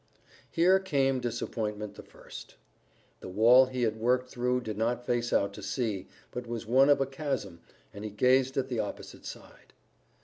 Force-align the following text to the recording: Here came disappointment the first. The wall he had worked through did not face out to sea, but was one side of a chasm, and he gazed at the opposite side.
Here 0.49 0.79
came 0.79 1.19
disappointment 1.19 1.93
the 1.93 2.01
first. 2.01 2.55
The 3.19 3.29
wall 3.29 3.67
he 3.67 3.83
had 3.83 3.99
worked 3.99 4.31
through 4.31 4.61
did 4.61 4.75
not 4.75 5.05
face 5.05 5.31
out 5.31 5.53
to 5.53 5.61
sea, 5.61 6.07
but 6.31 6.47
was 6.47 6.65
one 6.65 6.87
side 6.87 6.93
of 6.93 7.01
a 7.01 7.05
chasm, 7.05 7.59
and 7.93 8.03
he 8.03 8.09
gazed 8.09 8.57
at 8.57 8.67
the 8.67 8.79
opposite 8.79 9.27
side. 9.27 9.73